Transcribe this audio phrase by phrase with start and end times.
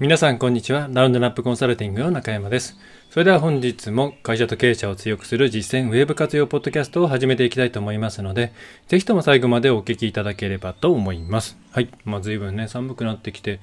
[0.00, 0.88] 皆さんこんにちは。
[0.92, 2.76] ラウンドナップコンサルティングの中山です。
[3.10, 8.52] それでは本日も会社と経営者を強くする実践ウェブ活用ポッドキャストを始めていきたいと思いますので、
[8.86, 11.58] ぜひとも最後までお聞きいただければと思います。
[11.72, 11.88] はい。
[12.04, 13.58] まあ随分ね、寒くなってきて、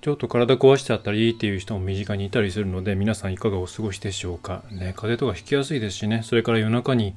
[0.00, 4.62] ちょっと体壊しちゃったりっていう人も身近にいたりするので、皆さんいかがお過ごしでしょうか？
[4.70, 7.14] ね、風邪とかひきやすいですしね、それから夜中に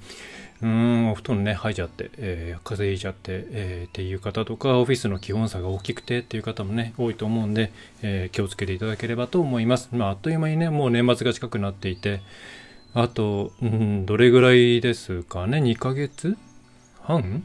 [0.62, 7.72] うーん、お布団ね、吐いちゃって、えー、風邪ひいちゃって、えー、っていう方とか、オフィスの気温差が大きくてっていう方もね、多いと思うんで、
[8.04, 9.90] えー、気をつけていただければと思います。
[9.92, 12.22] まあ、あっという間にね、もう年末が近くなっていて、
[12.94, 16.38] あと、うん、どれぐらいですかね、2ヶ月
[17.02, 17.44] 半？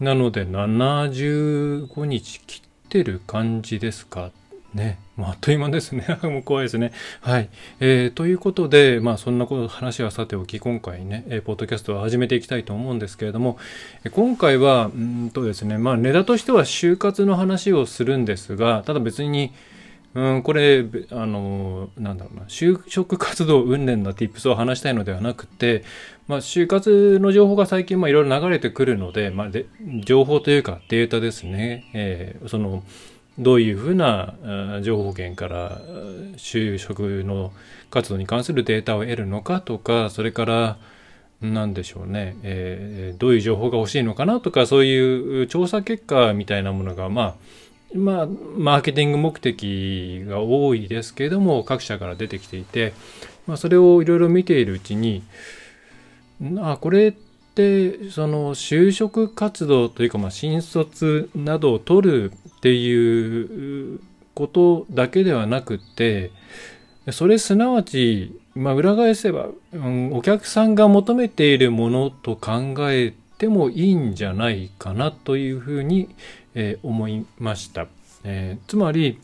[0.00, 4.30] なので、75日切ってる感じですか？
[4.74, 6.04] ね、まあ、あっという間ですね。
[6.22, 6.92] もう怖いですね。
[7.20, 7.48] はい。
[7.80, 13.58] えー、ということで、まあ、そんなこと話はさておき、今回ね、えー、ポッドキャストを始めていきたいと思うんですけれども、
[14.04, 19.52] え今回は、うんとですね、まあ、ネタとしては就活の話をするんですが、ただ別に、
[20.14, 25.84] うん、これ、あの、なんだろうな、就職活動運年の tips を話したいのではなくて、
[26.28, 29.66] まあ、就活の情報が最近、まあ、いろいろ流れてくるので、まあ、で
[30.04, 32.82] 情報というかデータですね、えー、その、
[33.38, 34.34] どういうふうな
[34.82, 35.80] 情報源から
[36.36, 37.52] 就職の
[37.90, 40.78] 活動に関するデータを得るのかとかそれから
[41.40, 47.34] 何でしょうね、えー、どういう情報が欲しいのかなとかそういう調査結果みたいなものがまあ
[47.94, 52.94] まあ、マーケティング目的が多いですけれども各社から出てきていて、
[53.46, 55.22] まあ、それをいろいろ見ているうちに
[56.58, 63.98] あこれってその就職活動というかまあ新卒などを取るっていう
[64.34, 66.30] ことだけではなくて
[67.10, 76.14] それすなわち、まあ、裏返せば、うん、お客さんが求めているものと考えてもいいんじゃないかなというふうに、
[76.54, 77.88] えー、思いました。
[78.22, 79.18] えー、つまり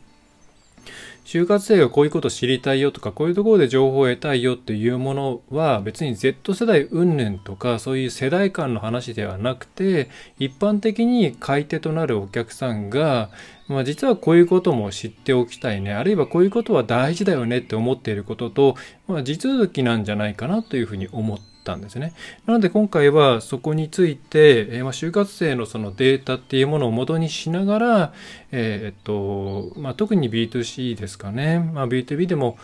[1.28, 10.08] 就活生がこういうこと知りたいよとか、こういうところで情報を得たいよっていうものは、別に Z 世代云々とか、そういう世代間の話ではなくて、
[10.38, 13.28] 一般的に買い手となるお客さんが、
[13.66, 22.14] まあ、実はこういうことも知っておきたいね、あるいはこういうことは大事だよねって思っていることと、まあ、地続きなんじゃないかなというふうに思ってたんですね。
[22.46, 28.12] なので今回はそこについて、え、まあ、就活生のそのデータっていうものを元にしながら、
[28.52, 31.58] え、っと、まあ、特に B2C ですかね。
[31.58, 32.56] まあ、B2B でも、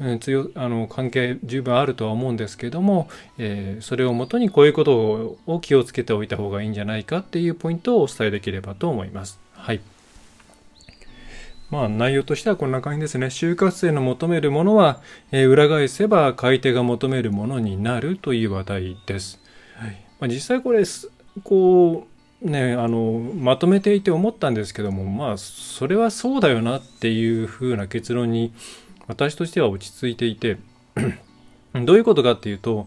[0.00, 3.08] うん、強あの関係十分あるとは思うんですけども、
[3.38, 9.40] えー、それをもとにこういうことを気をつけておいた方がいいんじゃないかっていうポイントをお伝えできればと思います。
[9.52, 9.80] はい。
[11.72, 13.26] まあ内容としてはこんな感じですね。
[13.26, 15.00] 就活生の求めるものは、
[15.32, 19.40] えー、裏返せば買い手が求めるものになるという話題です。
[19.76, 19.90] はい
[20.20, 20.84] まあ、実際これ、
[21.42, 22.06] こ
[22.42, 28.52] う、ね、あの、まとめていて思ったんですけども、まあ、それはそうだよなっていうふうな結論に、
[29.08, 30.58] 私としては落ち着いていて、
[31.74, 32.86] どういうことかっていうと、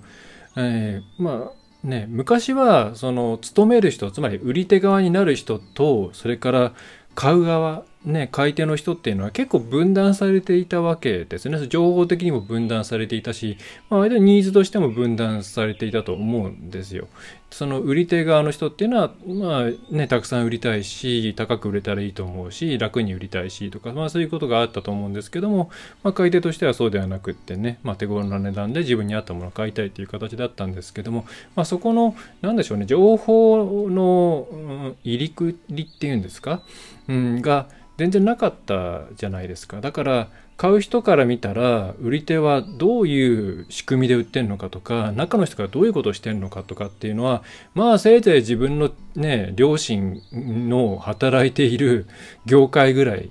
[0.56, 6.73] えー、まあ、ね、昔はその勤める人つまり売り手側になる人とそれから
[7.13, 11.67] 買う側ね、買い手の人っていうのは結構分断されていたわけですね。
[11.67, 13.57] 情報的にも分断されていたし、
[13.89, 17.07] まあ、ニーズとしても分断されていたと思うんですよ。
[17.55, 25.69] その売り手側の人っていうのは、まあね、たくさん売りたいし、高く売れたらいいと思うし、楽に売りたいしとか、まあそういうことがあったと思うんですけども、
[26.03, 36.61] まあ買い手としてはそうではなくってね、まあ手頃な値段で自分に合ったものを買いたいという形だったんですけども、まあそこの、なんでしょうね、情報の、うん、入りくりっていうんですか、
[37.07, 39.79] うん、が、全然なかったじゃないですか。
[39.79, 40.27] だから
[40.57, 47.43] 買う人から見たら売り手はどういう仕組みで売ってるのかとか中の人がどういうことをしてるのかとかっていうのは
[47.73, 52.05] まあせいぜい自分のね両親の働いている
[52.45, 53.29] 業界ぐらい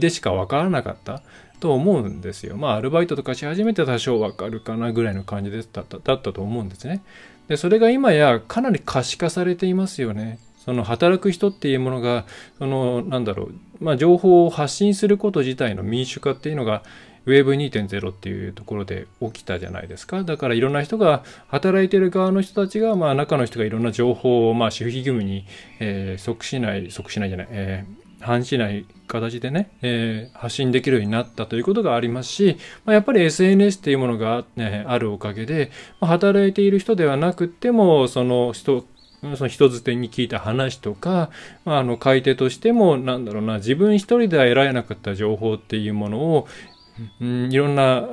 [0.00, 1.22] でしか分からなかった
[1.60, 2.56] と思うんですよ。
[2.56, 7.02] まあアルバイトとかし始めて多少わかるかなぐらいの感じだっただったと思うんですね。
[7.48, 10.38] でそれが今やかなり可視化されていますよね。
[10.64, 12.24] その働く人っていうものが、
[12.58, 16.82] その、なんだろう、まあ、情報を発信すること自体の民主化っていうのが、
[17.26, 20.24] Web2.0 っていうところで起きたじゃないですか。
[20.24, 25.46] だからいろんな人が、働いてる側の人たちが、まあ中の人がいろんな情報を、まあ守秘義務に、
[25.78, 35.70] えー、即しない、即しないじゃない、えー、反しない形でね、えー、発信できるようになったということがありますし、まあ、やっぱり SNS っていうものが、ね、あるおかげで、
[36.00, 38.84] まあ、働いている人ではなくても、その人、
[39.36, 41.30] その人づてに聞いた話とか、
[41.64, 46.48] まああの、買い手としても、なんだろうな、自分一人では得られなかった情報っていうものを、
[47.20, 48.06] うん、いろんな、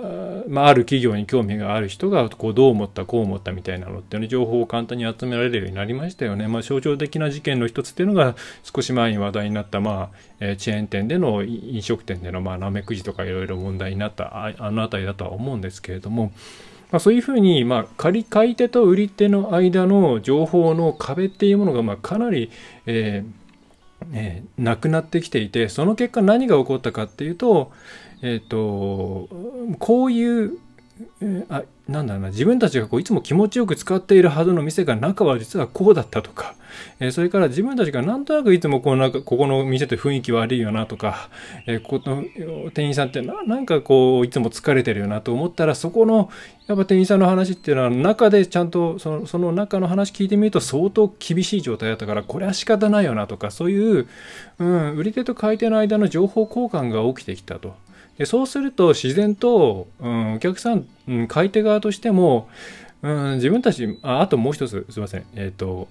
[0.48, 6.48] まあ、ある企業に興味がある人がこうどう思ったこう思ったみたいなのっていう、ね、情報を簡単に集められるようになりましたよね。
[6.48, 16.32] まあ、象徴的な事件の一つっていうのが少し前に話題になった、まあえー、チェーン店での飲食店での、まあ、なめくじとかいろいろ問題になったああの辺りだとは思うんですけれども、
[16.92, 22.52] まあ、そういうふうに、まあ、借り買い手と売り手の間の情報の壁っていうものが、まあ、かなり、
[22.86, 23.40] えー
[24.14, 27.72] えー、なくなってきていてその結果何が起こったかっていうと、
[28.22, 29.30] えっ、ー、と、
[29.78, 30.58] こういう、
[31.50, 36.56] あ、なんだろうな、自分たちがこういつも気持ちよく使っているはずの店が中は実はこうだったとか、
[37.00, 41.30] え、それから自分たちがなんとなくいつもこうなんかここの店って雰囲気悪いよなとか、
[41.68, 46.30] え、ここの店員さんってななんかこういつも疲れてるよなと思ったらそこの
[46.68, 54.08] やっぱ店員さんの話っていうのは中でちゃんとそのその中の話聞いてみると相当厳しい状態だったからこれは仕方ないよなとかそういう、
[54.60, 57.74] うん、売り手と買い手の間の情報交換が起きてきたと。
[58.20, 62.50] でそうすると自然と、うん、お客さん、うん、買い手側としても、
[63.02, 65.88] うん、自分たちああともう一つすいませんえっ、ー、と、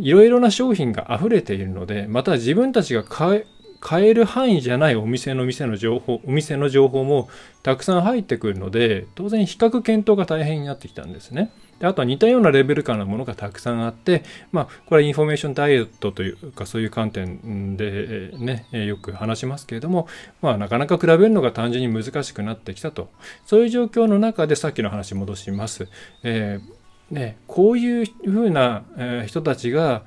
[0.00, 3.46] いろいろな商品が溢れているのでまた自分たちが買
[3.92, 7.28] える範囲じゃないお店の店の情報、お店の情報も
[7.62, 11.52] たくさん入ってくるので、当然比較検討が大変になってきたんですね。
[11.78, 20.08] であとは似たようなレベル感のものがたくさんあって、まあ、これはインフォメーションダイエットというか、そういう観点でね、よく話しますけれども、
[20.40, 23.10] まあ、なかなか比べるのが単純に難しくなってきたと。
[23.44, 25.88] そういう状況の中でさっきの話戻します。
[26.22, 28.84] えー、ね、こういうふうな
[29.26, 30.02] 人たちが、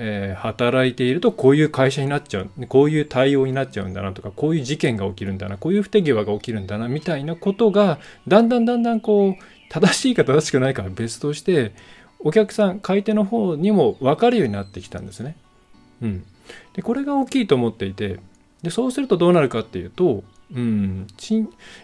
[0.00, 7.98] え、働いているとこういう会社になっちゃうこういう対応になっちゃうんだなとかこういう事件が起きるんだなこういう不手際が起きるんだなみたいなことが
[8.28, 9.34] だんだんだんだんこう
[9.68, 11.72] 正しいか正しくないかは別として
[12.20, 15.36] お客さん買い手の方にも分かるようになってきたんですね。
[16.00, 16.24] うん、
[16.74, 18.20] でこれが大きいと思っていて
[18.62, 20.22] でそうするとどうなるかっていうと
[20.54, 21.06] うん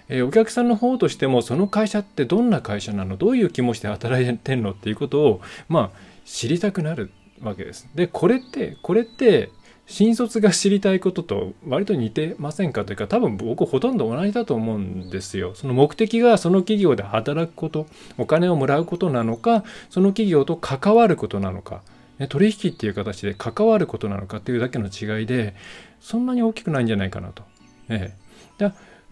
[0.08, 7.11] えー、お客さんの方としてもその会社ってどんな会社なのどういう気持ちで働いてんのっていうことをまあ知りたくなる
[7.43, 7.88] わけです。
[7.94, 9.50] で、これって、これって、
[9.87, 15.55] 新卒が知りたいことと割と似てませんかというか多分僕ほとんど同じだと思うんですよ。
[15.55, 17.87] その目的がその企業で働くこと、
[18.17, 21.82] お金をもらうことなのか、その企業と関わることなのか、
[22.31, 25.55] 取引っていう形で関わることなのかっていうだけの違いで、
[26.00, 27.43] そんなに大きくないんじゃないかなと。
[27.90, 28.24] ええ。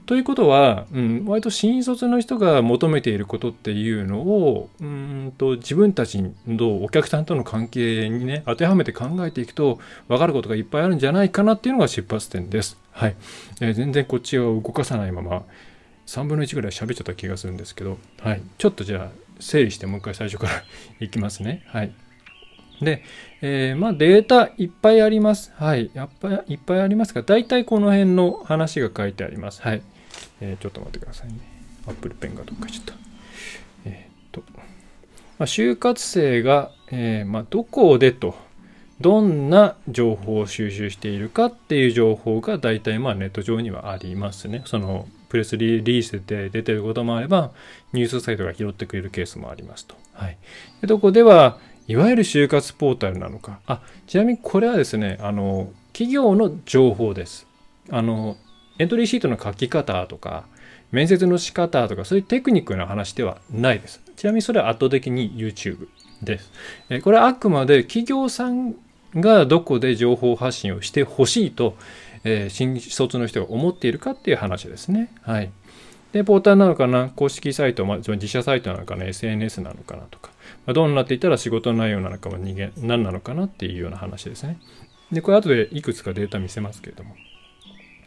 [0.06, 9.78] ということは、うん、割と新卒の人が求めていることっていうのをうんと自分たちのお客さんとの関係にね当てはめて考えていくと
[10.08, 12.78] 分かることがいっぱいあるんじゃないかなっていうのが出発点です。
[12.90, 13.16] はい、
[13.60, 15.44] えー、全然こっちを動かさないまま
[16.06, 20.64] 3分の1ぐらい喋っちゃった気がするんですけど、はい、ちょっとじゃあ整理してもう一回最初から
[21.00, 21.62] いきますね。
[21.66, 21.92] はい。
[22.82, 23.02] で、
[23.40, 25.52] えー、まあデータいっぱいあります。
[25.56, 25.90] はい。
[25.94, 29.62] やっぱいっぱいありますが、大体この辺の話が書いてあります。
[29.62, 29.82] はい。
[30.40, 31.38] えー、ちょっと待ってくださいね。
[31.86, 32.94] アップルペンがどっかちゃった。
[33.84, 34.62] えっ、と、ま
[35.40, 38.36] あ、就活生が、え、まあ、どこでと、
[39.02, 44.62] どんな情報を収集しているかっていう情報が大体まあネット上にはありますね。
[44.64, 47.50] そのプレスリリースで出てることもあれば、
[47.92, 49.96] ニュースサイトが拾ってくれるケースもありますと。
[50.12, 50.38] はい。
[50.80, 51.58] でどこでは、
[51.92, 53.60] いわゆる就活ポータルなのか。
[53.66, 57.46] あ、ちなみにこれはですね、あの、企業の情報です。
[57.90, 58.38] あの、
[58.78, 60.46] エントリーシートの書き方とか、
[60.90, 64.00] 面接の仕方とか、そういうテクニックの話ではないです。
[64.16, 65.86] ちなみにそれは圧倒的に YouTube
[66.22, 66.50] です。
[66.88, 68.74] えこれはあくまで企業さん
[69.14, 71.76] がどこで情報発信をしてほしいと、
[72.24, 75.12] えー、新卒の人が思っているかっていう話ですね。
[75.20, 75.50] はい。
[76.12, 77.10] で、ポータルなのかな？
[77.10, 80.02] 公式サイト、まあ、自社サイトなのかな ?SNS なのかな？
[80.10, 80.30] とか、
[80.66, 84.58] まあ、どうなっていたら仕事内容なのかは人間、何なのかなっていうような話ですね。
[85.10, 87.14] で、これ後でいくつかデータ見せますけれども。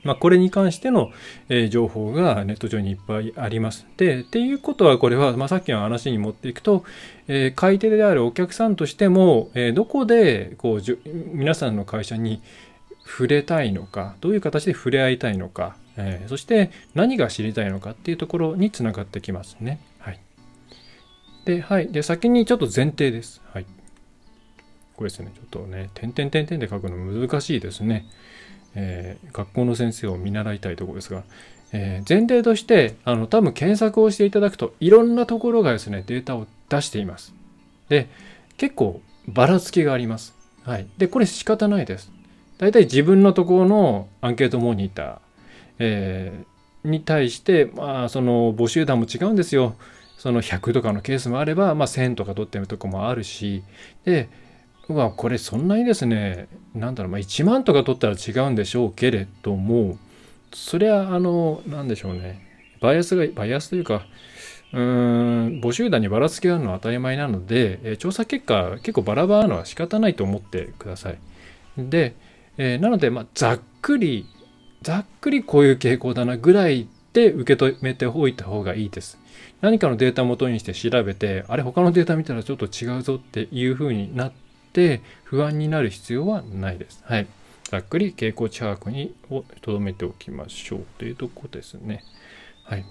[0.05, 1.11] まあ、これに関しての、
[1.49, 3.87] え情報がネット上にいっぱいあります。
[3.97, 6.85] で、っていうことはこれは、まあ、さっきの話に持っていくと、
[7.27, 10.99] えー、買い手であるお客さんとしても、えー、どこでこう
[11.33, 12.41] 皆さんの会社に
[13.03, 19.79] 触れたいのか、どういう形で触れ合いたいのか、えー、そして何が知りたいのかっていうところにつながってきますね。
[21.45, 21.87] で、はい。
[21.87, 23.41] で、先にちょっと前提です。
[23.53, 23.65] はい。
[24.95, 28.05] これですね、ちょっとね、点々点々で書くの難しいですね。
[28.75, 31.23] えー、学校の先生を見習いたいところですが、
[31.71, 37.33] えー、前提としてあの多分検索をしていただくといろんなところがですねデータを出しています。
[37.89, 38.07] で
[38.57, 40.35] 結構ばらつきがあります。
[40.63, 42.11] はい、でこれ仕方ないです。
[42.57, 45.17] 大体自分のところのアンケートモニター、
[45.79, 49.75] えー、に対して、まあ、その募集団も違うんですよ。
[50.25, 53.61] その100とかのケースもあれば、まあ、1000とか取ってるとこもあるし
[54.05, 54.27] で
[54.87, 59.99] わこれそんなにですねなんだろう、まあ、1万とか取ったら違うんでしょうけれども
[60.51, 62.41] そりゃあのなんでしょうね
[62.81, 64.07] バイアスがバイアスというか
[64.73, 71.19] うーん母集団にばらつきがあるのは当たり前なので、え調査結果結構バラバラのは仕方ないと思ってください。
[71.77, 72.15] で、
[72.57, 74.25] えーなので、まあ、ざっくり
[74.81, 79.19] ざっくりこういう傾向だなぐらいで受け止めておいた方がいいです。
[79.65, 84.31] 何かのデータを元にして調べてあれ他のデータ見たらちょっと違うぞっていう風になっ
[84.73, 87.01] て不安になる必要はないです。
[87.03, 87.25] はい。
[87.63, 92.03] ざっくり傾向値把握にをとどめておきましょうというとこですね。
[92.63, 92.85] はい。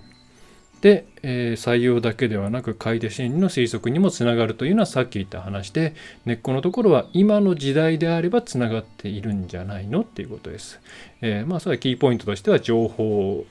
[0.80, 5.94] で、えー採用だけではなく買い手心理の推測にもつながるというのはさっき言った話で
[6.26, 10.80] 根っこのところは今の時代であればつながっているんじゃないのっていうことです。
[11.20, 13.46] えーまあそれはキーポイントとしては情報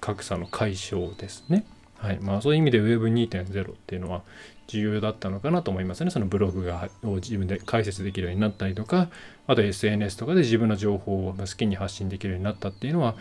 [0.00, 1.64] 格差の解消ですね。
[1.98, 4.22] はいまあ、そういう意味で Web2.0 っていうのは
[4.66, 6.10] 重要だったのかなと思いますね。
[6.10, 9.08] そのブログがを自分で解説できるようになったりとか、
[9.46, 13.14] あと SNS とかで自分の情報を好きに発信できるようになったっていうのは、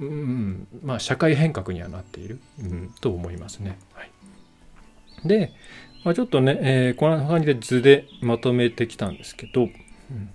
[0.00, 3.78] うん、まあ社会変革にはなっている、うん、と思いますね。
[3.94, 4.10] はい、
[5.24, 5.52] で、
[6.04, 10.30] まあ、ちょっとね、えーこんな感じで図でまとめてきたんですけど、うん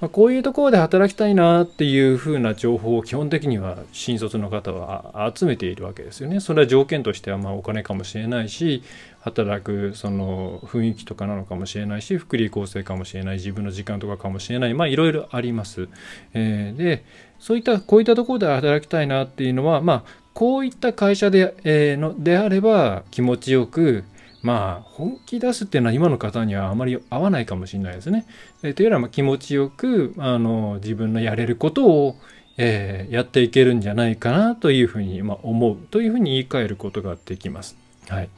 [0.00, 6.40] まあ、こういうところで働きたいなっていう風な情報を基本的には新卒の方は集めているわけですよね。
[6.40, 8.82] それは条件としてはまあお金かもしれないし
[9.20, 15.88] 働くその雰囲気とかなのかもしれないし福利厚生かもしれない自分の時間とかかもしれないまあいろいろあります。
[16.32, 17.04] えーで
[17.38, 24.04] そういったこういったところで働きたいなっていうのはまあこういった会社で,、えーのであれば気持ちよく
[24.42, 28.26] まあ本気出すっていうのは今の方にはあまり合わないかもしれないですね。
[28.62, 32.16] えーというよりは気持ちよくあの自分のやれることを、
[32.56, 37.76] えーやっていけるんじゃないかなというふうに、まあ、思うというふうに言い換えることができます。
[38.08, 38.28] はい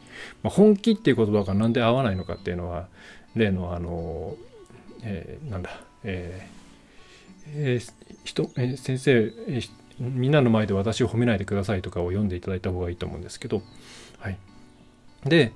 [0.42, 2.88] まあ、本気っていう言葉がなんで合わないのかっていうのは
[3.34, 4.36] 例のあの、
[5.02, 5.70] えーなんだ、
[6.04, 7.92] えーえー
[8.24, 9.12] 人えー先生、
[9.48, 13.62] えーみんなの前で私を褒めないでくださいとかを読んでいただいた方がいいと思うんですけど、
[14.18, 14.38] はい、
[15.24, 15.52] で、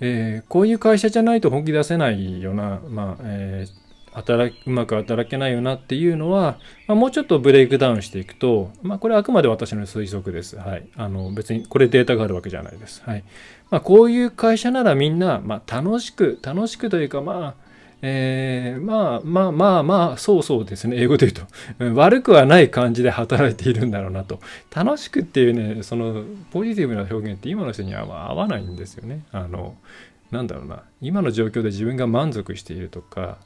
[0.00, 3.80] えーこういう会社じゃないと本気出せないような、まあえー
[4.12, 10.56] 働うまく働けないよなっていうのは、まあ、もうちょっとブレイクダウンしていくと、まあ、これはあくまで私の推測です。
[10.56, 10.88] はい。
[10.96, 13.02] あの、別にこれデータがあるわけじゃないです。
[13.04, 13.24] はい。
[13.70, 17.69] まあ、こういう会社ならみんな、まあ、楽しく、楽しくというか、まあ、
[18.02, 20.96] えーまあまあまあまあ、そうそうですね。
[20.98, 24.40] 英語で言うと、悪くはない感じで働いているんだろうなと。
[24.74, 29.24] 楽しくっていうね、そのポジティブな表現って今の人には合わないんですよね。
[29.32, 29.74] あの、
[30.30, 30.82] なんだろうな。
[31.02, 33.38] 今の状況で自分が満足しているとか、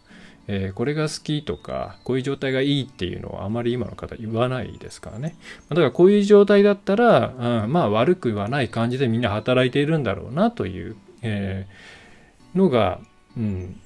[0.46, 5.36] えーこれが好きとか、こういう状態がいいっていうのはあまり今の方言わないですからね。
[5.70, 7.34] だからこういう状態だったら、
[7.64, 13.00] うんまあ悪くはない感じでみんな働いているんだろうなという、えーのが、
[13.36, 13.80] うん、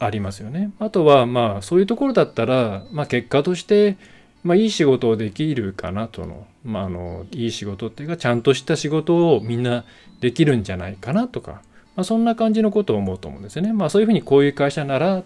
[0.00, 0.72] ありますよね。
[0.80, 3.96] あとはまあそういうところだったら、まあ結果として、
[4.42, 9.84] まあいい仕事をできるかなとの、まああの、いい仕事っていうかちゃんとした仕事をみんな
[10.20, 11.62] できるんじゃないかなとか、
[11.96, 13.72] まあそんな感じのことを思うと思うんですよね。
[13.72, 15.22] まあそういうふうにこういう会社なら、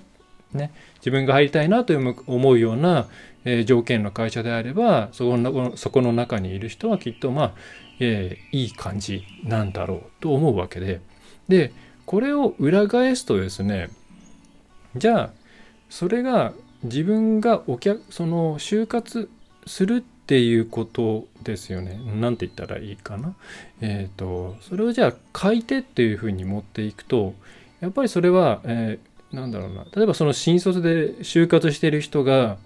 [0.53, 3.09] ね、自分が入りたいなという思うような、
[3.45, 7.53] えー条件の会社であればそこのそこの中にいる人はきっとまあ、
[8.01, 11.01] えーいい感じなんだろうと思うわけで
[11.49, 11.73] で
[12.07, 13.91] これを裏返すとですね
[14.97, 15.31] じゃあ
[15.89, 19.29] それが自分がお客その就活
[19.67, 21.99] するっていうことですよね。
[22.21, 23.35] なんて言ったらいいかな。
[23.81, 27.35] えっ、とそれをじゃあ書いてっていうふうに持っていくと
[27.81, 32.57] やっぱりそれは、えーなんだろうな例えばその新卒で就活してる人が、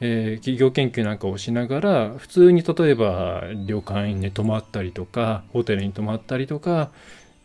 [0.00, 6.90] えー企業研究なんかをしながら普通に例えば旅館に泊まったりとかホテルに泊まったりとか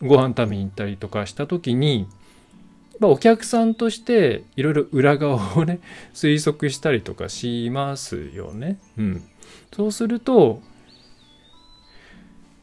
[0.02, 2.08] ご飯食べに行ったりとかした時に
[3.00, 5.80] まあお客さんとしていろいろ裏側をね
[6.14, 8.78] 推測したりとかしますよね。
[8.96, 9.22] うん、
[9.72, 10.62] そうすると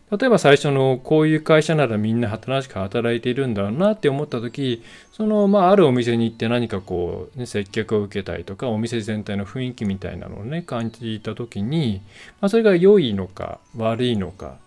[0.09, 12.01] 例えば最初のこういう会社ならみんな楽しく働いているんだろうなって思った時そのまああるお店に行って何かこう、ね、接客を受けたりとかお店全体の雰囲気みたいなのをね感じた時に、
[12.39, 14.59] まあ、それが良いのか悪いのか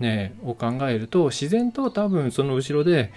[0.00, 3.12] ねを考えると自然と多分その後ろで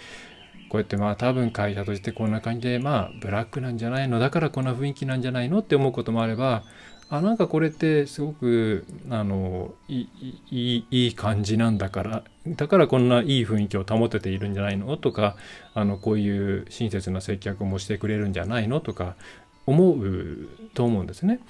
[0.72, 6.64] こうやってまあ多分会社としてこんな感じでまあブラックなんじゃないのだからこんな雰囲気なんじゃないのって思うこともあれば
[7.10, 10.08] あなんかこれってすごくあのい
[10.50, 15.36] いいい感じなんだからだからこんないい雰囲気を保てているんじゃないのとか
[15.74, 19.18] あのこういう親切な接客もしてくれるんじゃないのとか
[19.66, 21.42] 思うと思うんですね。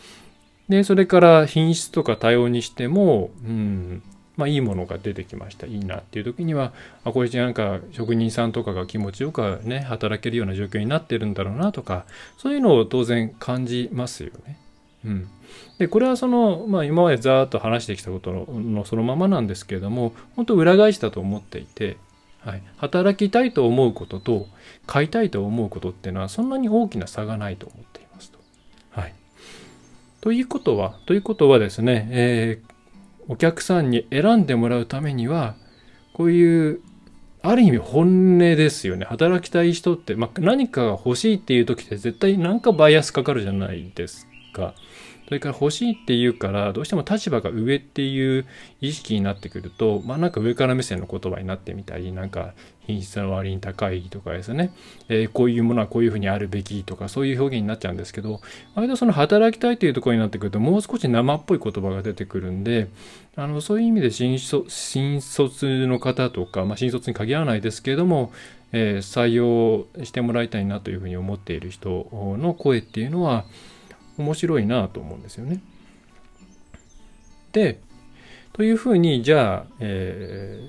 [0.68, 4.02] でそれから品質とか多様にしても、うん
[4.38, 6.72] まあ、いいものが出てきましたいいなっていう時には
[7.04, 12.06] あこれなんか職人さんとかが気持ちよくね働けるような状況になってるんだろうなとか
[12.38, 14.58] そういうのを当然感じますよね。
[15.04, 15.28] うん、
[15.80, 21.98] でこれはその、まあ、今までざーっと話してきたことのそのままなんですけれども本当裏返しだと思っていて、
[22.42, 24.48] はい、働きたいと思うことと
[24.86, 28.38] 買いたいと思うことっていうのはそんなに大きな差がないと思っていますと。
[28.92, 29.14] はい、
[30.22, 32.71] ということはということはですね、えー、
[33.28, 35.56] お客さんに選んでもらうためには
[36.14, 36.82] こういう
[37.44, 39.06] ある意味本音ですよね。
[39.06, 44.76] 働きたい人って、まあ、何かが欲しいっていう時って絶対何かバイアスかかるじゃないですか。
[45.32, 48.46] それから欲しいっていうからどうしても立場が上っていう
[48.82, 54.74] 意識になってくるとまあなんか上から目線の言葉になってみたりなんか品質の割に高いとかですね、
[55.08, 58.42] えー、こういうものはこういうふうにあるべきとかそういう表現になっちゃうんですけど
[58.76, 62.90] 割とその働きたいというところになってくるともう少し生っぽい言葉が出てくるんで
[63.38, 68.34] あのそういう意味で新新卒の方とか、まあ、新卒に限らないですけれども
[68.74, 72.08] えー、採用してもらいたいなというふうに思っている人
[72.40, 73.46] の声っていうのは
[74.22, 75.62] 面白いなと思うんですよね。
[77.52, 77.80] で、
[78.54, 80.60] というふうに、じゃあ、え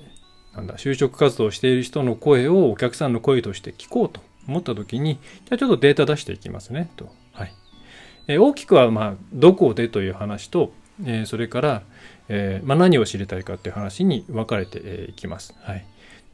[0.53, 7.11] ー、なんだ、就職活動している人の声をお客さんの声として聞こうと思った時に、じゃあちょっとデータ出していきますね、と。
[7.31, 7.53] はい。
[8.27, 10.71] えー、大きくは、まあ、どこでという話と、
[11.05, 11.83] えー、それから、
[12.29, 15.55] えーまあ、何を知りたいかっていう話に分かれていきます。
[15.61, 15.85] はい。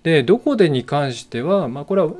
[0.03, 2.11] で、どこでに関しては、まあ、これは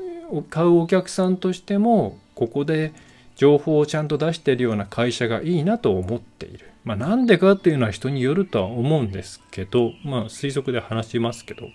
[0.48, 2.92] 買うお客さんとしても、ここで、
[3.36, 6.66] 情報をちゃんと出しているような会社がいいなと思っている。
[6.84, 11.68] まあなんでかっていうのは人によるとは思うんですけど、まあ推測で話しますけど、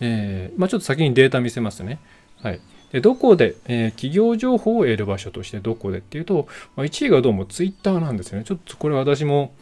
[0.00, 1.98] えー、まあちょっと先にデータ見せますね。
[2.42, 2.60] はい。
[2.92, 8.44] でどこで、えー、企業情報を得る場所としてどこでっていうと、まあ、1位がどうもツイッターなんですよね。
[8.44, 9.52] ちょっとこれ私も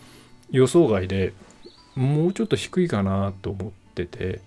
[0.50, 1.34] 予想外で
[1.94, 4.40] もうちょっと低いかなと思ってて、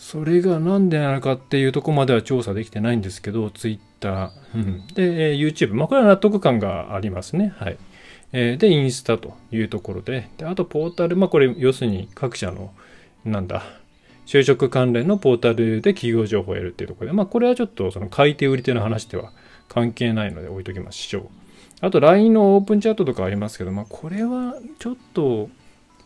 [0.00, 5.74] それが何でなのかっていうとこまでは調査できてないんですけど、ツイッター、うん、で、YouTube。
[5.74, 7.52] まあ、これは納得感がありますね。
[7.58, 7.76] はい。
[8.32, 12.72] えー、で、インスタというところで、で、あとポータル、まあ、これ、要するに各社の、
[13.26, 13.62] なんだ、
[14.24, 19.32] 就職関連のポータルで企業情報を得るっていうところで、まあ、これはちょっとその買い手売り手の話では
[19.68, 21.28] 関係ないので置いときましょう。
[21.82, 25.50] あと LINE のオープンチャットとかありますけど、まあ、これはちょっと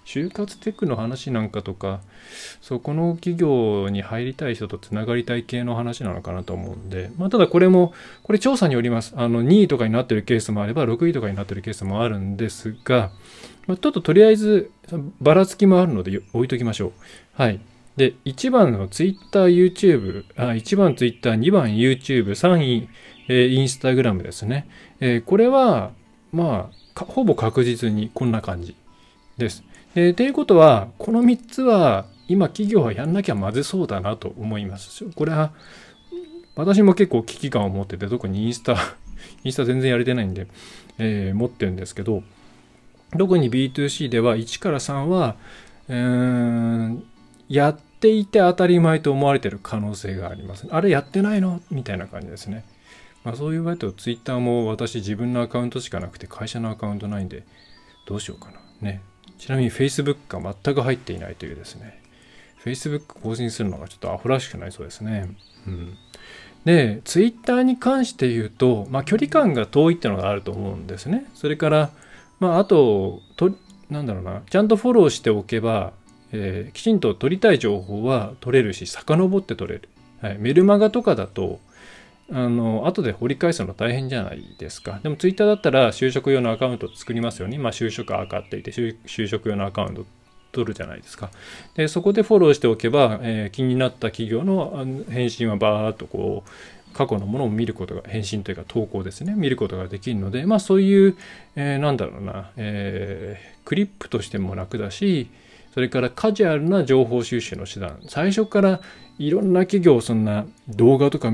[0.04, 2.00] 就活テックの話なんかとか、
[2.60, 9.14] そこの企業に入りたい人とつながりたい系の話なのかなと思うんで、まあ、ただこれも、これ調査によります。
[9.16, 13.10] あの、2位とかになってるケースもあれば、6位とかになってるケースもあるんですが、
[13.66, 14.70] まあ、ちょっととりあえず、
[15.20, 16.92] ばらつきもあるので置いときましょう。
[17.32, 17.60] はい。
[17.96, 22.88] で、1番の Twitter、YouTube、あ1番 Twitter、2番 YouTube、3位、
[23.28, 24.68] えー、Instagram ですね。
[25.00, 25.92] えー、これは、
[26.32, 28.76] まあ、ほぼ確実にこんな感じ
[29.38, 29.64] です。
[29.94, 35.04] え、ということは、この3つは今企業はやんなきゃまずそうだなと思います。
[35.14, 35.52] これは、
[36.56, 38.76] 私も結構危機感を持ってて、特にインスタ、
[39.44, 40.48] インスタ全然やれてないんで、
[40.98, 42.22] えー、持ってるんですけど、
[43.16, 45.36] 特に B2C では1から3は、
[45.88, 47.04] えーん、
[47.48, 50.66] やっていて当たり前と思われてる可能性があります。
[50.70, 51.60] あれやってないの？
[51.70, 52.64] みたいな感じですね。
[53.22, 57.44] まあ、そういう場合と Twitter も私自分のアカウントしかなくて会社のアカウントないんで
[58.06, 58.60] どうしようかな。
[58.80, 59.00] ね。
[59.38, 62.00] ちなみに Facebook が全く入っていないというですね。
[62.64, 65.28] Facebook 更新するのがちょっとアホらしくないそうですね。
[65.66, 65.96] うん。
[66.64, 71.26] で、Twitter に関して言うと、まあ、距離感が遠いっていうのがあると思うんですね。
[71.34, 71.90] それから、
[72.40, 73.52] まあ、あと、と、
[73.90, 75.92] なんだろうな、ちゃんとフォローしておけば、
[76.32, 79.88] えー、きちんと取りたい情報は取れるし、遡って取れる。
[80.22, 81.60] はい、メルマガとかだと、
[82.32, 85.00] あの、後で掘り返すの大変じゃないですか。
[85.02, 87.58] でもツイッターだったら就職用のアカウント作りますよね。
[87.58, 90.06] まあ就職赤って言って就職用のアカウント
[90.52, 91.30] 取るじゃないですか。
[91.74, 96.50] で、そこでフォローしておけば、えー、気になった企業の返信はバーっとこう、
[96.94, 101.16] 過去のものを見ることが、返信というか投稿ですね、見ることができるので、まあそういう、
[101.56, 105.28] えー、なんだろうな、えー、クリップとしても楽だし、
[105.74, 107.98] それからカジュアルな情報収集の手段。
[108.06, 108.80] 最初から
[109.18, 111.32] いろんな企業、そんな動画とか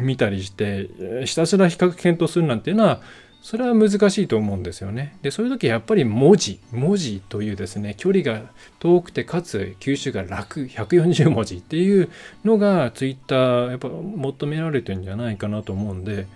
[0.00, 0.88] 見たりして、
[1.24, 3.00] ひたすら比較検討するなんていうのは、
[3.42, 5.16] それは難しいと思うんですよね。
[5.22, 8.42] で、そういう時やっぱり文字、文字というですね、距離が
[8.78, 12.10] 遠くてかつ吸収が楽、140文字っていう
[12.44, 16.26] のがツイッターやっぱ求められてるんじゃないかなと思うんで、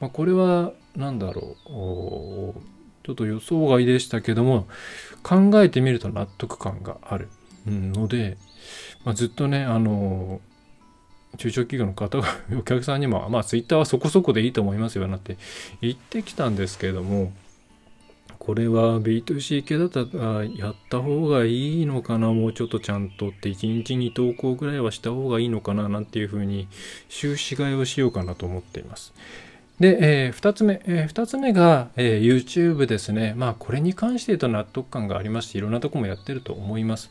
[0.00, 2.60] まあ、これは何だろう、
[3.04, 4.66] ちょっと予想外でしたけども、
[5.22, 7.28] 考えてみると納得感がある
[7.66, 8.38] ので、
[9.04, 10.40] まあ、ずっとね、あの、
[11.36, 15.36] 中小企業の方が、お客さんにも、まあ、ツイッターはそこそこでいいと思いますよなって
[15.80, 17.32] 言ってきたんですけれども、
[18.38, 26.66] これは B2C 系だったらやった方がいいのかな、もうちょっとちゃんとって1日に投稿ぐらいはした方がいいのかななんていうふうに
[27.10, 29.12] 終始替えをしようかなと思っています。
[29.80, 33.34] で、えー、2つ目、えー、2つ目が、えー、YouTube ですね。
[33.36, 37.10] まあ、これに関して言うと納得感がありまして、いろんなとこもやってると思います。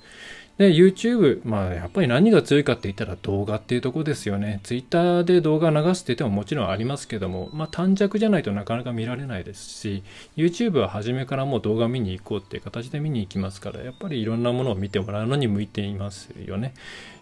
[0.58, 4.60] で、YouTube、まあ、やっぱり何が強いかって言ったら動画っていうとこですよね。
[4.64, 10.04] Twitter で動画流すって言ってももちろんありますけども、まあ、短尺じゃないとなかなか見られないですし、
[10.36, 16.74] YouTube は初めからもう動画見に行こうっていう形で見に行きますから、やっぱりいろんなものを見てもらうのに向いていますよね。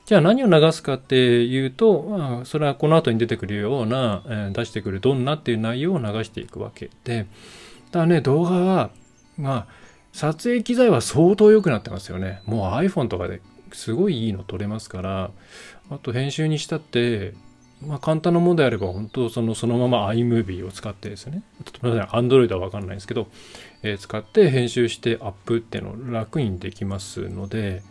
[0.05, 7.25] じゃあ何を流すかっていうと、まあ、それはこの後に出てくるような、えー、出してくるどんなっていう内容を流していくわけで、
[7.91, 8.91] ただね、動画は、
[9.37, 9.84] まあ、
[10.15, 12.41] 撮影機材は相当良くなってますよね。
[12.45, 13.41] もう iPhone とかで
[13.73, 15.31] すごいいいの撮れますから、
[15.89, 17.33] あと編集にしたって、
[17.85, 23.27] まあ簡単なものであれば本当そのそのまま iMovie を使ってですね、ちょっとすみません Android はわかんないんですけど、
[23.83, 27.83] えー、使って編集してアップっていうのを楽にできますので、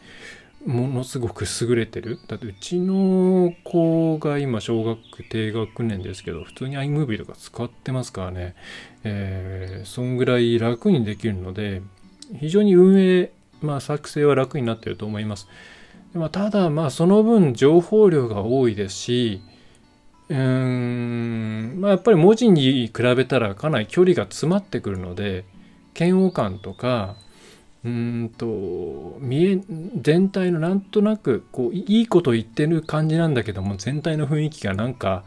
[0.64, 2.18] ものすごく優れてる。
[2.26, 8.54] だってうちの子が今小学低学年ですけど、普通に iMovie とか使ってますからね、
[9.04, 11.82] えー、そんぐらい楽にできるので、
[12.38, 13.30] 非常に運営、
[13.62, 15.48] まあ、作成は楽になっていると思います。
[16.14, 19.42] まあ、ただ、まあ、その分情報量が多いですし、
[20.28, 25.44] うーん、まあ、やっぱり文字に比べたらかなり距離が詰まってくるので、
[25.98, 27.16] 嫌悪感とか、
[27.84, 29.60] うんと見え
[30.00, 35.22] 全体のなんとなくこういいこと言ってる感じなんだけども全体の雰囲気がなんか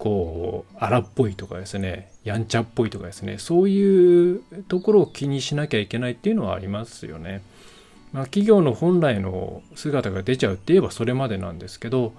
[0.00, 7.42] こう荒っぽいとかですねやんちゃっぽいとかですねそういうところを気にしなきゃいけないっていうのはありますよね。
[8.12, 12.12] まあ、企業の本来の姿が出ちゃうって言えばそれまでなんですけど、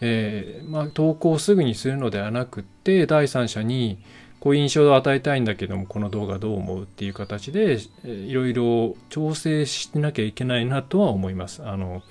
[0.00, 3.98] えー、まあ、投稿をすぐにするのではなくって第三者に
[4.38, 11.62] こう印象を与えたいんだけどもこの動画どう思うっていう形でいろいろ調整しなきゃいけないなとは思います。
[11.64, 12.02] あの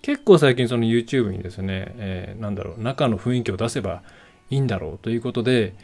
[0.00, 4.02] 結構最近その YouTube にですね、えー、なんだろう中の雰囲気を出せば
[4.50, 5.74] いいんだろうということで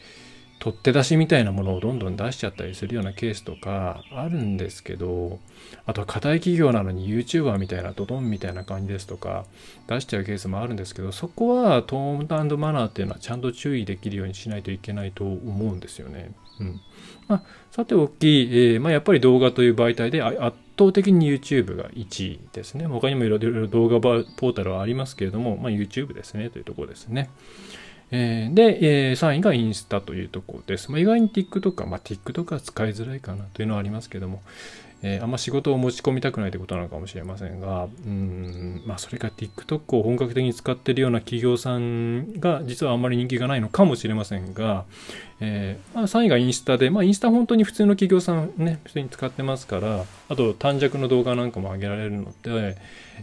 [0.64, 5.38] 取って出しみたいなものをどんどん出しちゃったりするようなケースとかあるんですけど
[5.85, 9.44] あとは課題企業なのに YouTuber みたいなドドンみたいな感じですとか
[9.88, 16.33] 出しちゃうケースもあるんですけどそこはトーンマナーっていうのはちゃんと注意できるようにしないといけないと思うんですよね。
[16.61, 16.81] うん
[17.27, 22.87] まあ、さておき、えーまあ、やっぱり動画という媒体で圧倒的に YouTube が1位ですね。
[22.87, 27.31] 他にもいろいろ動画ポータルはありますけれども、まあ、YouTube ですねというところですね。
[28.16, 30.88] えー、で、えー、3位がインスタというところです。
[30.88, 34.40] まあ、意外に TikTok まあ、TikTok は使いづらいかなというのはありますけども、
[35.07, 44.87] えー、あんま仕事を持ち込みたくないということなのかもしれませんが、うん、まあ、それか TikTok を本格的に使っているような企業さんが実はあんまり人気がないのかもしれませんが、
[45.40, 52.79] えー、まあ、3位がインスタで、まあ、インスタ本当に普通の企業さんね、普通に使ってますから、あと短尺の動画なんかも上げられるので、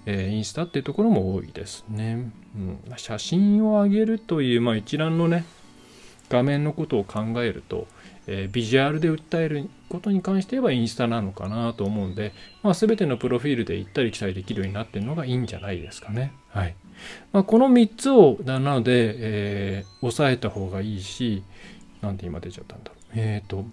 [0.05, 2.29] えー、インスタっていうところも多いですね。
[2.55, 5.45] うん、写真を上げるという、まあ、一覧のね、
[6.29, 7.87] 画面のことを考えると、
[8.27, 16.33] えー、ビジュアルで訴えることに関して言えばインスタなのかなと思うんで、まあ、全てのプロフィールで行ったり来たりできるようになってるのがいいんじゃないですかね。
[16.49, 16.75] はい。
[17.33, 21.43] まあ、この3つを、なので、えー、押さえた方がいいし、
[22.01, 22.99] なんで今出ちゃったんだろう。
[23.15, 23.65] えっ、ー、と、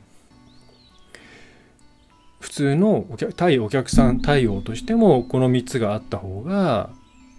[2.41, 6.91] 普通のお客対お客さん対応としても、この3つがあった方が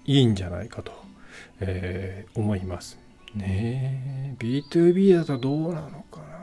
[0.05, 0.91] いいんじゃないかと、
[1.61, 2.99] えー、思います。
[3.35, 6.38] ねえ、B2B だとどうなのかな。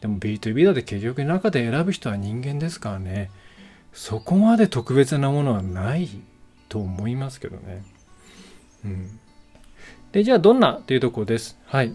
[0.00, 3.30] でも B2B だって結局中で選ぶ人は人間ですからね。
[3.92, 6.08] そこまで特別なものはない
[6.68, 7.82] と思いますけどね。
[8.84, 9.20] うん。
[10.12, 11.58] で、じゃあどんなというとこです。
[11.66, 11.94] はい。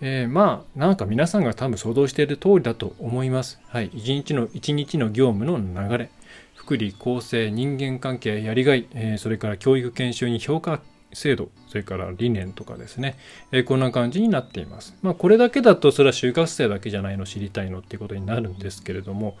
[0.00, 3.60] えー、まあ、なんか皆さんが多分想像している通りだと思います。
[3.68, 3.90] はい。
[3.94, 6.10] 一日の、一日の業務の流れ。
[6.54, 10.80] 福利厚生、人間関係、やりがい、えー、それから教育研修に評価
[11.14, 13.16] 制度、それから理念とかですね、
[13.52, 14.94] えー、こんな感じになっています。
[15.02, 19.36] まあ、これだけだと、それは就活生だけじゃないの知りたいのっていうことになるんですけれども、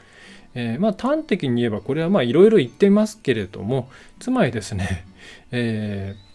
[0.54, 5.04] えー、まあ、端的に言えば、これはまあ、いろいろ言ってますけれども、つまりですね、
[5.52, 6.34] えー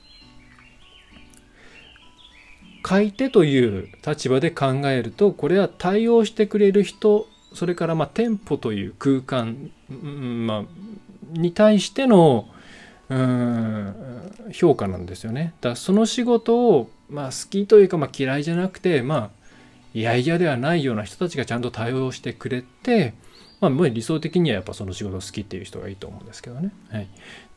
[2.81, 12.47] 買い手という立場で考えるとこれは対応してくれる人それからまあ店舗という空間、うんまあ、に対しての
[13.09, 13.95] うん
[14.53, 15.53] 評価なんですよね。
[15.61, 19.29] だその仕事を、まあ、好きというか、まあ、嫌いじゃなくて、まあ、
[19.93, 23.13] 嫌々ではないような人たちがちゃんと対応してくれて、
[23.61, 26.71] まあ、理想的にはやっぱその仕事好きっていう人がいいと思うんですけどね。
[26.89, 27.07] はい、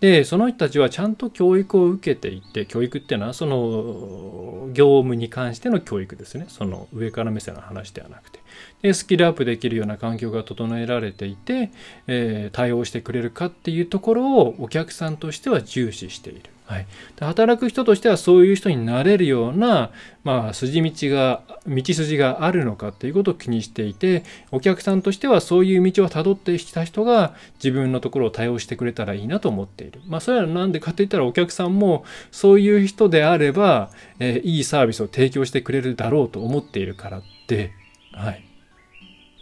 [0.01, 6.47] で、その人たちはちゃんと教育を受けていて、教育っていうのはその業務に関しての教育ですね。
[6.49, 8.41] その上から目線の話ではなくて。
[8.83, 11.71] で、スキルアップできるような環境が整えられていて、
[12.09, 16.43] えー、対応してくれるかっていうところをお客さんとしては重視している。
[16.73, 19.91] はい、で働く人としてはそういう人になれるような、
[20.25, 30.01] まあ、筋道が道筋があるのかっていうことを気にしていてお客さんとしてはそういう道をたどってきた人が自分のところを対応してくれたらいいなと思っている。
[30.07, 37.73] まあ、それは何でかって言ったらお客さんもそういう人であれば、えー、いいサービスを提供してくれるだろうと思っているからって、
[38.13, 38.45] はい。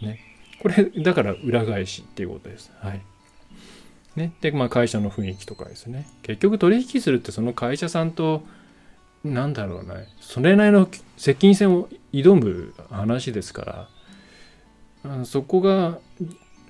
[0.01, 0.19] ね。
[0.61, 2.71] これ、だから裏返しっていうことです。
[2.81, 3.01] はい。
[4.15, 6.07] ね、で、まあ、会社の雰囲気とかですね。
[6.21, 8.43] 結局取引するってその会社さんと
[9.23, 13.87] なんだろうねそれなりの接近戦を挑む話ですか
[15.03, 15.25] ら。
[15.25, 15.99] そこが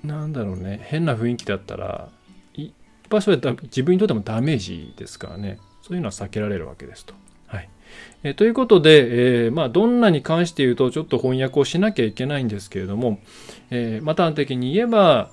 [0.04, 0.80] なんだろうね。
[0.84, 2.08] 変な雰囲気だったら
[2.54, 2.70] いっ
[3.08, 5.58] ぱいそれは自分にとってもダメージですからね。
[5.82, 7.14] そういうのは避けられるわけですと。
[7.46, 7.68] はい。
[8.22, 13.18] え、ということで、えー、まあ、どんなに関して言うとちょっと翻訳をしなきゃいけないんですけれども、
[13.70, 15.30] えー、まあ、端的に言えば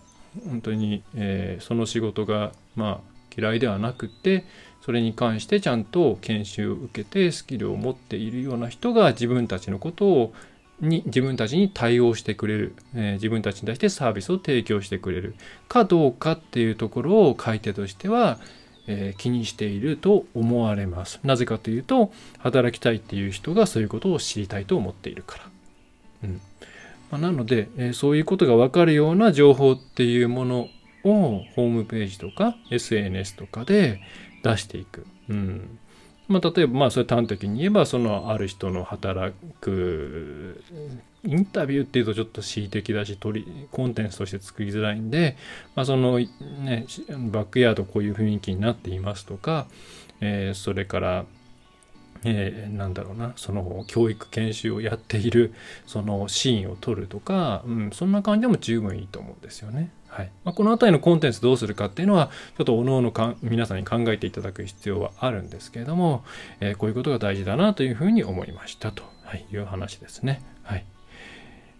[0.47, 4.45] 本当に、えー、その仕事がまあ嫌いではなくて
[4.81, 10.33] それに関してちゃんと研修を受けてスキルを持っているような人が自分たちのことを
[10.81, 15.35] に自分たちに対応してくれる、えー、自分たちに対してサービスを提供してくれる
[15.67, 18.39] かどうかっていうところを買い手としては、
[18.87, 21.19] えー、気にしていると思われます。
[21.23, 25.49] なぜかというと働きたいっていう人がそういうことを知りたいと思っているから。
[26.23, 26.41] うん
[27.11, 30.69] ま、なので、え、そういうことがわかるような情報っていうもの
[31.03, 34.01] をホームページとか SNS とかで
[34.43, 35.05] 出していく。
[35.29, 35.79] うん
[36.29, 40.63] まあ、例えば、まあ、それ端的に言えば、そのある人の働く、
[41.25, 45.37] インタビューっていうとちょっと恣意的だし、取り、コンテンツとして作りづらいんで、
[45.75, 46.85] まあ、そのね、
[47.31, 49.65] バックヤードこういう雰囲気になっていますとか、
[50.21, 51.25] えー、それから、
[52.25, 55.53] えー、なんだろうなその教育研修をやっている
[55.85, 59.91] そのシーンを撮るとか、うん、そんな感じでも十分いいと思うんですよね。
[60.09, 60.31] はい。
[60.43, 66.23] まあ、この辺りのコンテンツどうするかっていうのはちょっとおのおの皆さんに考えていただく必要はあるんですけれども、
[66.59, 70.41] えー、こういうことが大事だなというふうに思いましたと、はい、いう話ですね。
[70.63, 70.85] はい。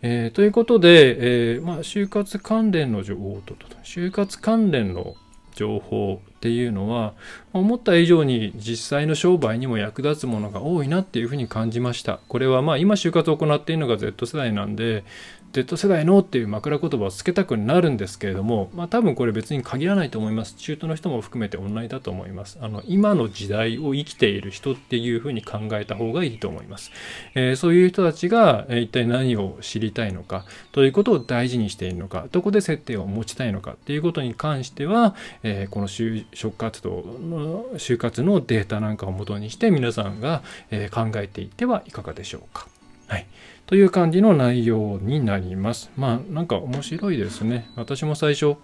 [0.02, 3.56] えー、ということで、えーまあ、就活関連の情報と。
[3.84, 5.16] 就活関連の
[5.60, 7.16] 情報っていうのは
[7.52, 12.22] 思った以上に実際の商売にも役立つものが多いなっていうふうに感じました。
[12.30, 15.04] これはまあ今就活を行っているのが Z 世代なんで
[15.52, 20.56] Z 世代のっていう枕言葉をつけたくなるんですけれども、まあ、多分これ別に限らないと思います。
[20.56, 22.60] 中東の人も含めて同じだと思います。
[22.62, 26.92] あの今の時代を生きている人っていうふうに考えた方がいいと思います。
[27.34, 40.44] えー、そういう人たちが、一体何を知りたいのか、ということを大事にしているのか、どこで接点を持ちたいのかっていうことに関しては、えー、この就職活動の就活のデータなんかをもとにして皆さんが、
[40.92, 42.68] 考えていってはいかがでしょうか。
[43.08, 43.26] はい。
[43.70, 45.92] という感じの内容になります。
[45.96, 47.70] まあなんか面白いですね。
[47.76, 48.56] 私も最初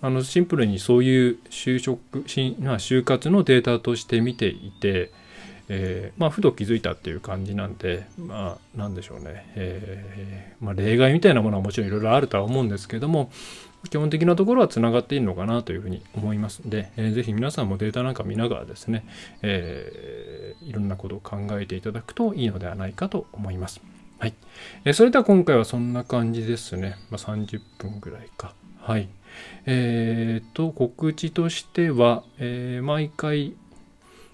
[0.00, 5.10] あのシンプルにそういう就職し、まあ、就活のデータとして見ていて、
[5.68, 13.32] えー、まあふと気づいたっていう感じなんでまあなんでしょうね、えー、まあ、例外みたいなものはもちろんいろいろあるとは思うんですけども
[13.90, 19.04] 基本的なところはつながっているのかなというふうに思いますので、えー、ぜひ皆さんもデータなんか見ながらですね、
[19.42, 23.80] えー、いろんなことを考えていただくといいのではないかと思います。
[24.20, 24.34] はい。
[24.84, 26.98] えそれでは今回はそんな感じですね。
[27.08, 28.52] まあ、30分ぐらいか。
[28.78, 29.08] はい。
[29.64, 33.54] えっ、と、告知としては、えー、毎回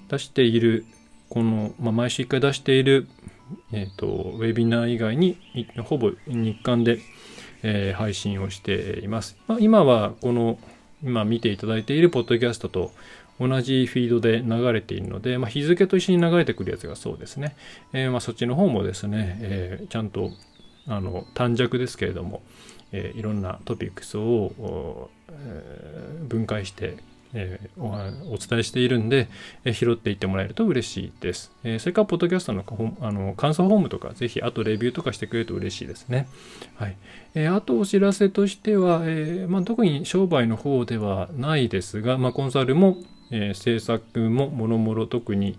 [0.08, 0.84] 出している、
[1.28, 3.06] この、まあ、毎週1回出している、
[3.70, 5.38] えっ、と、ウェビナー以外に、
[5.84, 6.98] ほぼ日刊で、
[7.62, 9.38] え、配信をしています。
[9.46, 10.58] まあ、今は、この、
[11.04, 12.90] 今見ていただいているポッドキャストと
[13.38, 17.56] 同じフィードで流れているので、まあ、日付と一緒に流れてくるやつがそうですね。
[17.92, 20.30] えー、まあ、そっちの方もですね、えー、ちゃんと
[20.86, 22.42] あの短尺ですけれども、
[22.92, 26.96] えー、いろんなトピックスを、え分解して
[27.34, 29.28] えー、お伝えしているんで、
[29.64, 31.52] えー、拾っていってもらえると嬉しいです。
[31.64, 32.64] えー、それから、ポッドキャストの
[33.00, 36.28] あの感想フォームとか、ぜひ、あとレビューとかしてくれると嬉しいですね。
[36.76, 36.96] はい。
[37.34, 42.96] えあとお知らせとしては、えまあ、特に商売の方ではないですが、まあ、コンサルも、
[43.30, 45.58] え制作ももろもろ特に、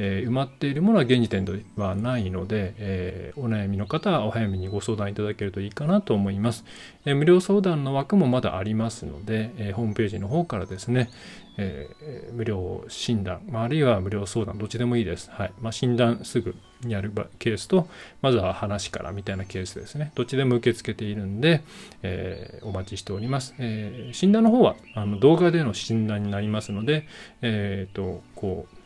[0.00, 6.64] えー、埋まっているものは現時点ではないので、えー、お悩みの方はお早めにご相談いただけるといいかなと思います。
[7.04, 11.10] えー、無料相談の枠もまだありますので、えホームページの方からですね、
[11.56, 15.28] え無料診断、まあ、あるいは無料相談、どっちでもいいです。
[15.32, 16.54] はいまあ、診断すぐ
[16.86, 17.88] やるケースと、
[18.22, 20.12] まずは話からみたいなケースですね。
[20.14, 21.62] どっちでも受け付けているんで、
[22.04, 23.56] えお待ちしております。
[23.58, 27.08] え診断の方はあの動画での診断になりますので、
[27.42, 28.77] えっ、と、こう、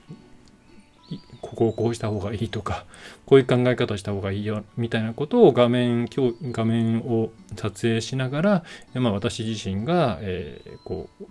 [1.41, 2.85] ここをこうした方がいいとか、
[3.27, 11.25] こういう考え方した方がいいよ、みたいなことを画面、画面を撮影しながら、まあ、私自身が、えー、こう、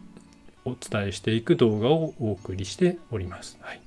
[0.65, 3.57] お伝えしていく動画をお送りしております。
[3.61, 3.81] はい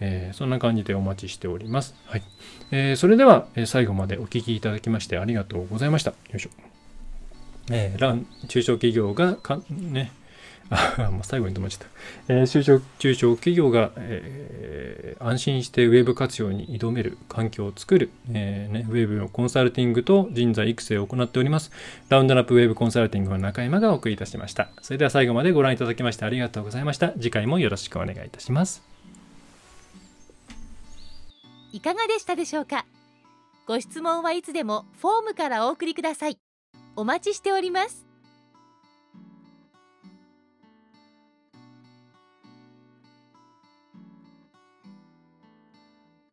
[0.00, 1.94] えー、そんな感じでお待ちしております。
[2.06, 2.22] はい
[2.70, 6.10] えー、それでは、最後までお聴きいただきましてありがとうございました。
[6.10, 6.50] よいしょ。
[7.70, 9.36] えー、中小企業が、
[9.70, 10.12] ね、
[11.10, 11.88] もう最後に止まっちゃっ
[12.26, 12.34] た。
[12.34, 21.72] えー、中小中小企業が、えー、安心してウェブ活用に挑める環境を作る、えーね、ウェブのコンサルティングと人材育成を行っております。
[22.10, 24.68] ラウンドナップウェブコンサルティングの中山がお送りいたしました。
[24.82, 27.12] それでは最後までご覧いただきましてありがとうございました。
[27.12, 28.82] 次回もよろしくお願いいたします。
[31.72, 32.84] いかがでしたでしょうか？
[33.66, 36.38] ご質問はいつでもフォームからお送りください。
[36.96, 38.07] お待ちしております。